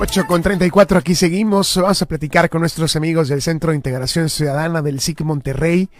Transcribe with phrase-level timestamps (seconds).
[0.00, 1.76] 8 con 34, aquí seguimos.
[1.76, 5.90] Vamos a platicar con nuestros amigos del Centro de Integración Ciudadana del SIC Monterrey.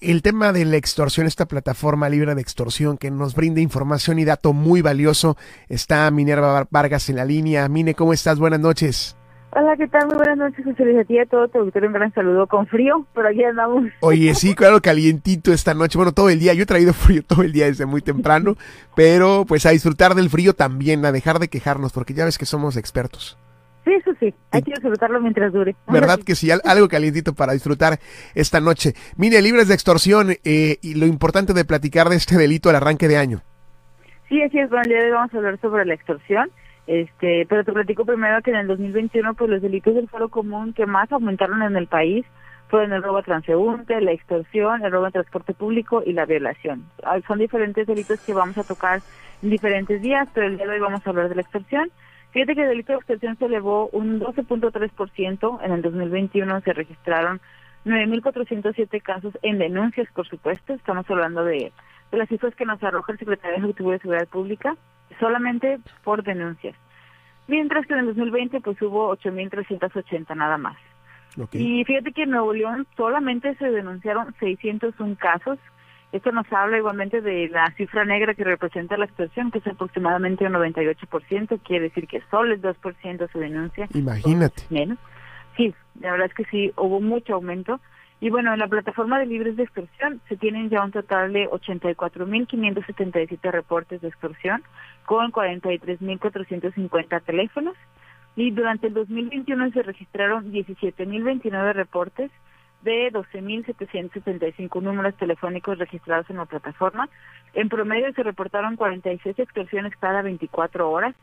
[0.00, 4.24] El tema de la extorsión, esta plataforma libre de extorsión que nos brinda información y
[4.24, 5.36] dato muy valioso.
[5.68, 7.68] Está Minerva Vargas en la línea.
[7.68, 8.40] Mine, ¿cómo estás?
[8.40, 9.16] Buenas noches.
[9.50, 10.06] Hola, ¿qué tal?
[10.06, 10.98] Muy buenas noches, José Luis.
[10.98, 13.84] A ti y a todo un gran saludo con frío, pero aquí andamos.
[14.00, 15.96] Oye, sí, claro, calientito esta noche.
[15.96, 16.52] Bueno, todo el día.
[16.52, 18.56] Yo he traído frío todo el día desde muy temprano,
[18.94, 22.44] pero pues a disfrutar del frío también, a dejar de quejarnos, porque ya ves que
[22.44, 23.38] somos expertos.
[23.86, 25.76] Sí, eso sí, hay que disfrutarlo mientras dure.
[25.86, 26.50] ¿Verdad que sí?
[26.50, 28.00] Algo calientito para disfrutar
[28.34, 28.94] esta noche.
[29.16, 33.06] Mire, libres de extorsión eh, y lo importante de platicar de este delito al arranque
[33.06, 33.42] de año.
[34.28, 34.68] Sí, así es.
[34.70, 36.50] Bueno, el día de hoy vamos a hablar sobre la extorsión.
[36.86, 40.72] Este, pero te platico primero que en el 2021 pues los delitos del foro común
[40.72, 42.24] que más aumentaron en el país
[42.68, 46.84] fueron el robo a transeúnte, la extorsión, el robo en transporte público y la violación.
[47.26, 49.00] Son diferentes delitos que vamos a tocar
[49.42, 51.90] en diferentes días, pero el día de hoy vamos a hablar de la extorsión.
[52.32, 57.40] Fíjate que el delito de extorsión se elevó un 12.3%, en el 2021 se registraron
[57.84, 61.72] 9.407 casos en denuncias, por supuesto, estamos hablando de,
[62.10, 64.76] de las cifras que nos arroja el Secretario Ejecutivo de Seguridad Pública,
[65.18, 66.74] solamente por denuncias.
[67.48, 70.76] Mientras que en el 2020 pues hubo 8.380 nada más.
[71.52, 75.58] Y fíjate que en Nuevo León solamente se denunciaron 601 casos.
[76.12, 80.46] Esto nos habla igualmente de la cifra negra que representa la extorsión, que es aproximadamente
[80.46, 83.88] un 98%, quiere decir que solo el 2% se denuncia.
[83.92, 84.62] Imagínate.
[84.70, 84.98] Menos.
[85.56, 87.80] Sí, la verdad es que sí, hubo mucho aumento.
[88.20, 91.48] Y bueno, en la plataforma de libres de extorsión se tienen ya un total de
[91.50, 94.62] 84.577 reportes de extorsión
[95.04, 97.76] con 43.450 teléfonos.
[98.34, 102.30] Y durante el 2021 se registraron 17.029 reportes
[102.82, 107.08] de 12.775 números telefónicos registrados en la plataforma.
[107.54, 111.14] En promedio se reportaron 46 extorsiones cada 24 horas.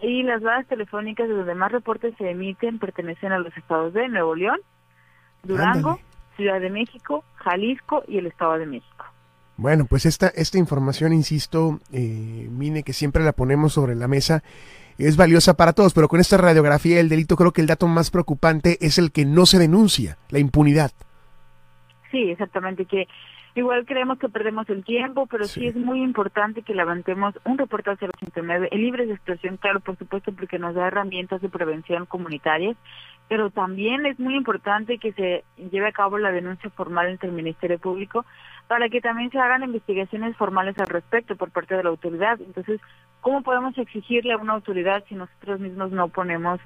[0.00, 4.08] Y las bases telefónicas de los demás reportes se emiten pertenecen a los estados de
[4.08, 4.60] Nuevo León,
[5.42, 5.98] Durango,
[6.38, 9.04] Ciudad de México, Jalisco y el Estado de México.
[9.58, 14.44] Bueno, pues esta, esta información, insisto, eh, Mine, que siempre la ponemos sobre la mesa,
[14.98, 18.12] es valiosa para todos, pero con esta radiografía del delito creo que el dato más
[18.12, 20.92] preocupante es el que no se denuncia, la impunidad.
[22.12, 23.08] Sí, exactamente, que
[23.56, 27.90] igual creemos que perdemos el tiempo, pero sí, es muy importante que levantemos un reporte
[27.90, 32.06] al 089, el libre de expresión, claro, por supuesto, porque nos da herramientas de prevención
[32.06, 32.76] comunitarias,
[33.28, 37.32] pero también es muy importante que se lleve a cabo la denuncia formal ante el
[37.32, 38.24] Ministerio Público
[38.68, 42.40] para que también se hagan investigaciones formales al respecto por parte de la autoridad.
[42.40, 42.80] Entonces,
[43.20, 46.60] ¿cómo podemos exigirle a una autoridad si nosotros mismos no ponemos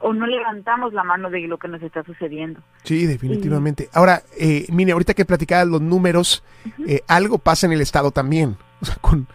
[0.00, 2.60] o no levantamos la mano de lo que nos está sucediendo?
[2.82, 3.88] Sí, definitivamente.
[3.92, 6.44] Ahora, eh, mire, ahorita que platicaba los números,
[6.86, 8.56] eh, algo pasa en el Estado también.
[8.82, 9.28] O sea, con,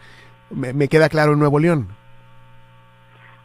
[0.49, 1.87] me, me queda claro en Nuevo León.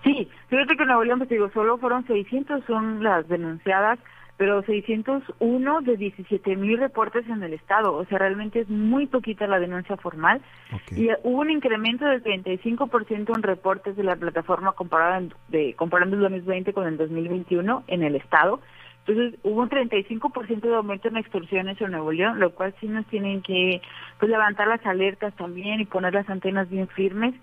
[0.03, 3.99] Sí, fíjate que en Nuevo León, pues digo, solo fueron 600 son las denunciadas,
[4.37, 9.47] pero 601 de 17 mil reportes en el estado, o sea, realmente es muy poquita
[9.47, 10.43] la denuncia formal.
[10.95, 16.23] Y hubo un incremento del 35% en reportes de la plataforma comparado de, comparando el
[16.23, 18.61] 2020 con el 2021 en el estado.
[19.07, 23.07] Entonces hubo un 35% de aumento en extorsiones en Nuevo León, lo cual sí nos
[23.07, 23.81] tienen que
[24.19, 27.35] pues, levantar las alertas también y poner las antenas bien firmes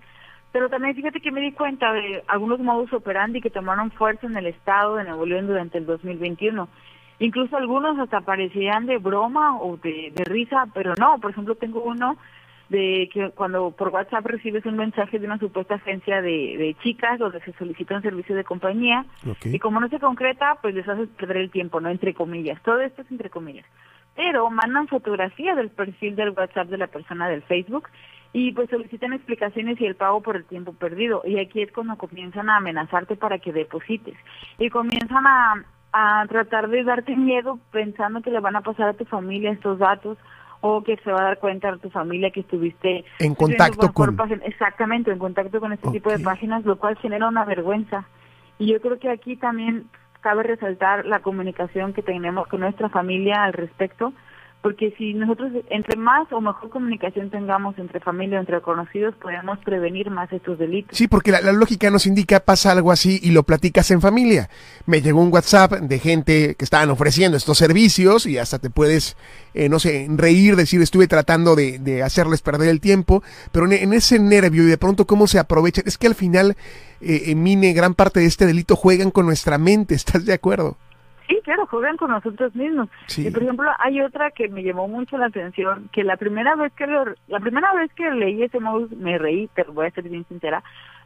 [0.52, 4.36] pero también fíjate que me di cuenta de algunos modus operandi que tomaron fuerza en
[4.36, 6.68] el estado de Nuevo León durante el 2021.
[7.20, 11.18] Incluso algunos hasta parecían de broma o de, risa, pero no.
[11.18, 12.16] Por ejemplo, tengo uno
[12.68, 17.40] de que cuando por WhatsApp recibes un mensaje de una supuesta agencia de, chicas donde
[17.40, 19.04] se solicita un servicio de compañía
[19.44, 21.90] y como no se concreta, pues les haces perder el tiempo, ¿no?
[21.90, 22.60] Entre comillas.
[22.62, 23.66] Todo esto es entre comillas.
[24.16, 27.88] Pero mandan fotografía del perfil del WhatsApp de la persona del Facebook
[28.32, 31.22] y pues solicitan explicaciones y el pago por el tiempo perdido.
[31.24, 34.16] Y aquí es cuando comienzan a amenazarte para que deposites.
[34.58, 38.94] Y comienzan a, a tratar de darte miedo pensando que le van a pasar a
[38.94, 40.18] tu familia estos datos
[40.60, 44.16] o que se va a dar cuenta a tu familia que estuviste en contacto con
[44.44, 48.04] exactamente en contacto con este tipo de páginas lo cual genera una vergüenza
[48.58, 49.86] y yo creo que aquí también
[50.20, 54.12] cabe resaltar la comunicación que tenemos con nuestra familia al respecto
[54.62, 59.58] porque si nosotros entre más o mejor comunicación tengamos entre familia o entre conocidos, podemos
[59.60, 60.98] prevenir más estos delitos.
[60.98, 64.50] Sí, porque la, lógica nos indica pasa algo así y lo platicas en familia.
[64.84, 69.16] Me llegó un WhatsApp de gente que estaban ofreciendo estos servicios y hasta te puedes,
[69.54, 73.22] eh, no sé, reír, decir estuve tratando de, hacerles perder el tiempo,
[73.52, 76.56] pero en, ese nervio y de pronto cómo se aprovecha, es que al final,
[77.00, 80.76] eh, en Mine, gran parte de este delito juegan con nuestra mente, ¿estás de acuerdo?
[81.30, 82.88] Sí, claro, juegan con nosotros mismos.
[83.16, 86.72] Y por ejemplo, hay otra que me llamó mucho la atención, que la primera vez
[86.72, 90.08] que lo, la primera vez que leí ese modo me reí, pero voy a ser
[90.08, 90.64] bien sincera,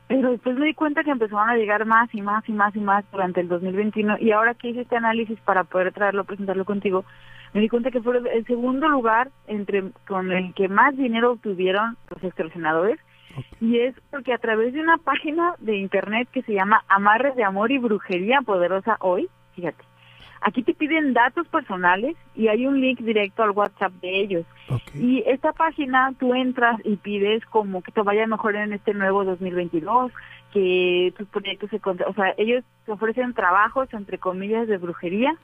[0.08, 2.80] Pero después me di cuenta que empezaron a llegar más y más y más y
[2.80, 7.04] más durante el 2021 y ahora que hice este análisis para poder traerlo, presentarlo contigo,
[7.52, 11.98] me di cuenta que fue el segundo lugar entre con el que más dinero obtuvieron
[12.08, 12.98] los extorsionadores
[13.60, 17.44] y es porque a través de una página de internet que se llama Amarres de
[17.44, 19.84] Amor y Brujería Poderosa Hoy, fíjate,
[20.44, 24.46] aquí te piden datos personales y hay un link directo al WhatsApp de ellos.
[24.94, 29.24] Y esta página tú entras y pides como que te vaya mejor en este nuevo
[29.24, 30.12] 2022,
[30.52, 31.80] que tus proyectos se...
[31.84, 35.34] O sea, ellos te ofrecen trabajos, entre comillas, de brujería.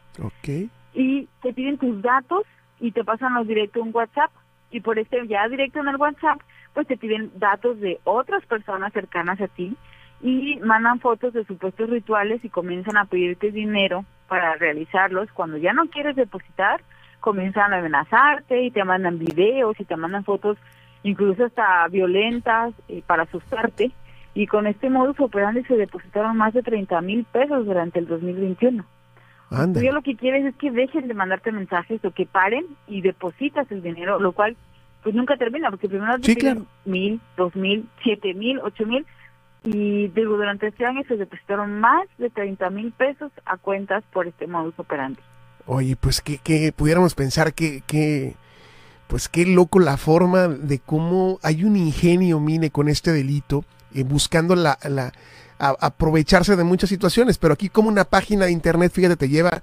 [0.95, 2.43] Y te piden tus datos
[2.79, 4.31] y te pasan los directos un WhatsApp.
[4.71, 6.41] Y por este ya directo en el WhatsApp
[6.75, 9.77] pues te piden datos de otras personas cercanas a ti
[10.23, 15.29] y mandan fotos de supuestos rituales y comienzan a pedirte dinero para realizarlos.
[15.33, 16.81] Cuando ya no quieres depositar,
[17.19, 20.57] comienzan a amenazarte y te mandan videos y te mandan fotos
[21.03, 23.91] incluso hasta violentas eh, para asustarte.
[24.33, 28.85] Y con este modus operandi se depositaron más de 30 mil pesos durante el 2021.
[29.51, 29.83] Anda.
[29.83, 33.69] Yo lo que quieres es que dejen de mandarte mensajes o que paren y depositas
[33.73, 34.57] el dinero, lo cual
[35.03, 39.05] pues nunca termina, porque primero te piden mil, dos mil, siete mil, ocho mil,
[39.65, 44.27] y digo, durante este año se depositaron más de 30 mil pesos a cuentas por
[44.27, 45.21] este modus operandi.
[45.67, 48.35] Oye, pues que, que pudiéramos pensar que, que,
[49.07, 53.65] pues qué loco la forma de cómo hay un ingenio, mine, con este delito,
[53.95, 55.13] eh, buscando la, la
[55.59, 59.63] aprovecharse de muchas situaciones, pero aquí como una página de internet, fíjate, te lleva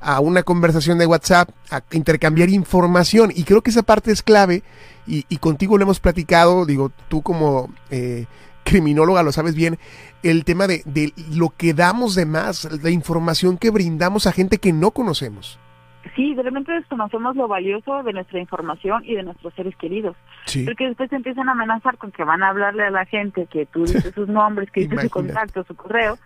[0.00, 3.32] a una conversación de WhatsApp, a intercambiar información.
[3.34, 4.62] Y creo que esa parte es clave
[5.06, 8.26] y, contigo lo hemos platicado, digo, tú como eh,
[8.68, 9.78] criminóloga lo sabes bien,
[10.22, 14.58] el tema de, de, lo que damos de más, la información que brindamos a gente
[14.58, 15.58] que no conocemos.
[16.14, 20.16] Sí, realmente desconocemos lo valioso de nuestra información y de nuestros seres queridos.
[20.64, 23.84] Porque después empiezan a amenazar con que van a hablarle a la gente, que tú
[23.84, 26.18] dices sus nombres, que dices su contacto, su correo,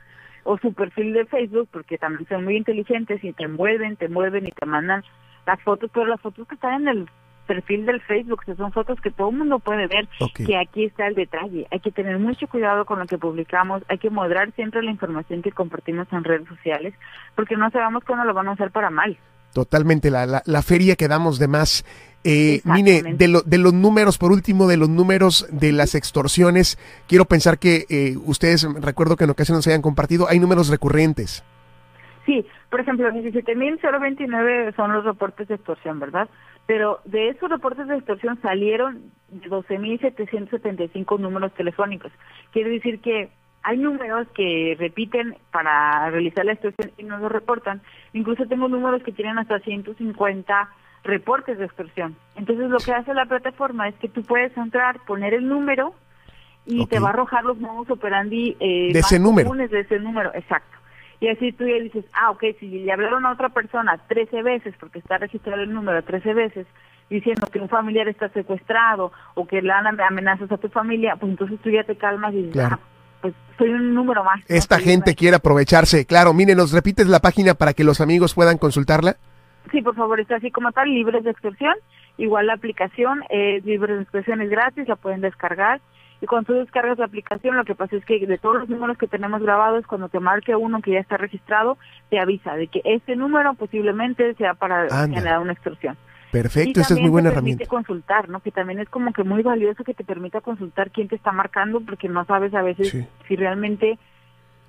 [0.44, 4.46] o su perfil de Facebook, porque también son muy inteligentes y te mueven, te mueven
[4.46, 5.02] y te mandan
[5.46, 7.08] las fotos, pero las fotos que están en el
[7.46, 11.06] perfil del Facebook, que son fotos que todo el mundo puede ver, que aquí está
[11.06, 11.66] el detalle.
[11.70, 15.42] Hay que tener mucho cuidado con lo que publicamos, hay que moderar siempre la información
[15.42, 16.94] que compartimos en redes sociales,
[17.34, 19.16] porque no sabemos cuándo lo van a usar para mal.
[19.52, 21.84] Totalmente, la, la, la feria que damos de más
[22.24, 26.78] eh, mire, de, de los números, por último, de los números de las extorsiones,
[27.08, 31.44] quiero pensar que eh, ustedes, recuerdo que en ocasiones hayan compartido, hay números recurrentes.
[32.24, 36.28] Sí, por ejemplo, 17.029 son los reportes de extorsión, ¿verdad?
[36.66, 42.12] Pero de esos reportes de extorsión salieron 12.775 números telefónicos.
[42.52, 43.30] Quiere decir que
[43.62, 47.80] hay números que repiten para realizar la extorsión y no lo reportan.
[48.12, 50.68] Incluso tengo números que tienen hasta 150
[51.04, 52.16] reportes de extorsión.
[52.36, 55.94] Entonces lo que hace la plataforma es que tú puedes entrar, poner el número
[56.64, 59.50] y te va a arrojar los modus operandi eh, de ese número.
[59.52, 60.78] de ese número, exacto.
[61.22, 64.74] Y así tú ya dices, ah, ok, si le hablaron a otra persona 13 veces,
[64.80, 66.66] porque está registrado el número 13 veces,
[67.08, 71.30] diciendo que un familiar está secuestrado o que le dan amenazas a tu familia, pues
[71.30, 72.80] entonces tú ya te calmas y dices, ah,
[73.20, 74.40] pues soy un número más.
[74.48, 76.06] Esta gente quiere aprovecharse.
[76.06, 79.14] Claro, mire, ¿nos repites la página para que los amigos puedan consultarla?
[79.70, 81.74] Sí, por favor, está así como tal, libres de expresión.
[82.18, 85.80] Igual la aplicación es libre de expresión, es gratis, la pueden descargar.
[86.22, 88.96] Y cuando tú descargas la aplicación, lo que pasa es que de todos los números
[88.96, 91.78] que tenemos grabados, cuando te marque uno que ya está registrado,
[92.10, 95.96] te avisa de que este número posiblemente sea para generar una extorsión.
[96.30, 97.66] Perfecto, esa es muy buena herramienta.
[97.66, 98.38] consultar, ¿no?
[98.38, 101.80] Que también es como que muy valioso que te permita consultar quién te está marcando,
[101.80, 103.98] porque no sabes a veces si realmente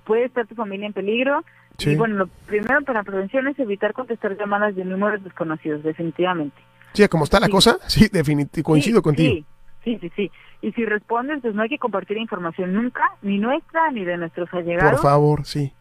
[0.06, 1.44] puede estar tu familia en peligro,
[1.86, 6.58] y bueno, lo primero para prevención es evitar contestar llamadas de números desconocidos, definitivamente.
[6.94, 9.36] Sí, como está la cosa, sí, definitivamente coincido contigo.
[9.36, 9.46] Sí,
[9.84, 10.32] sí, sí.
[10.62, 14.54] Y si respondes, pues no hay que compartir información nunca, ni nuestra, ni de nuestros
[14.54, 14.92] allegados.
[14.92, 15.74] Por favor, sí.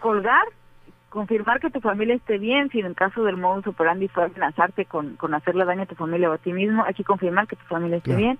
[0.00, 0.44] Colgar,
[1.08, 4.84] confirmar que tu familia esté bien, si en el caso del modus operandi fue amenazarte
[4.84, 7.56] con, con hacerle daño a tu familia o a ti mismo, hay que confirmar que
[7.56, 8.38] tu familia esté bien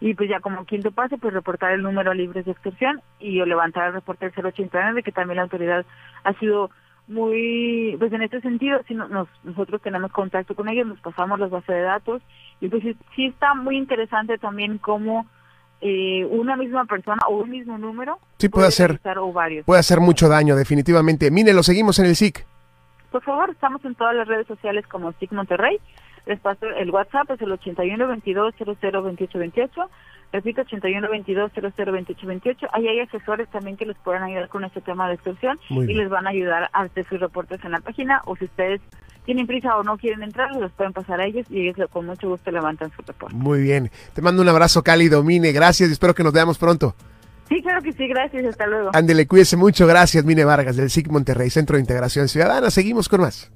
[0.00, 3.88] y pues ya como quinto pase, pues reportar el número libres de extorsión y levantar
[3.88, 5.84] el reporte del 089, que también la autoridad
[6.24, 6.70] ha sido
[7.10, 9.10] muy, pues en este sentido, si nos,
[9.42, 12.22] nosotros tenemos contacto con ellos, nos pasamos las bases de datos
[12.60, 12.82] y pues
[13.16, 15.26] sí, está muy interesante también cómo
[15.80, 19.00] eh, una misma persona o un mismo número sí, puede, hacer
[19.64, 21.30] puede hacer mucho daño definitivamente.
[21.30, 22.46] Mire, lo seguimos en el SIC.
[23.10, 25.80] Por favor, estamos en todas las redes sociales como SIC Monterrey
[26.26, 29.90] les paso el WhatsApp, es el 81 22 00 28 28.
[30.32, 32.66] Repito, 81 22 00 28 28.
[32.72, 36.08] Ahí hay asesores también que les pueden ayudar con este tema de extorsión y les
[36.08, 38.80] van a ayudar a hacer sus reportes en la página o si ustedes
[39.24, 42.28] tienen prisa o no quieren entrar, los pueden pasar a ellos y ellos con mucho
[42.28, 43.34] gusto levantan su reporte.
[43.34, 43.90] Muy bien.
[44.14, 45.52] Te mando un abrazo cálido, Mine.
[45.52, 46.94] Gracias y espero que nos veamos pronto.
[47.48, 48.90] Sí, claro que sí, gracias, hasta luego.
[48.92, 52.70] Ándele, cuídese mucho, gracias, Mine Vargas, del SIC Monterrey, Centro de Integración Ciudadana.
[52.70, 53.50] Seguimos con más.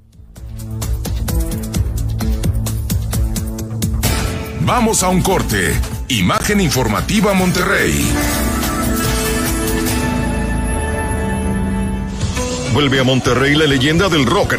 [4.66, 5.78] Vamos a un corte.
[6.08, 8.10] Imagen informativa Monterrey.
[12.72, 14.52] Vuelve a Monterrey la leyenda del rock